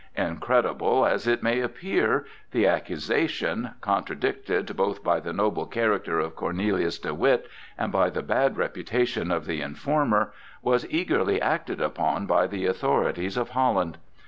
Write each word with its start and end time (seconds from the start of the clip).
Incredible 0.17 1.05
as 1.05 1.27
it 1.27 1.43
may 1.43 1.59
appear, 1.59 2.25
the 2.49 2.65
accusation, 2.65 3.75
contradicted 3.81 4.75
both 4.75 5.03
by 5.03 5.19
the 5.19 5.31
noble 5.31 5.67
character 5.67 6.17
of 6.19 6.35
Cornelius 6.35 6.97
de 6.97 7.13
Witt 7.13 7.45
and 7.77 7.91
by 7.91 8.09
the 8.09 8.23
bad 8.23 8.57
reputation 8.57 9.29
of 9.29 9.45
the 9.45 9.61
informer, 9.61 10.33
was 10.63 10.87
eagerly 10.89 11.39
acted 11.39 11.79
upon 11.79 12.25
by 12.25 12.47
the 12.47 12.65
authorities 12.65 13.37
of 13.37 13.49
Holland. 13.49 13.99